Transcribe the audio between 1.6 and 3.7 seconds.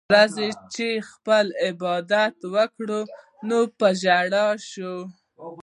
عبادت وکړو نو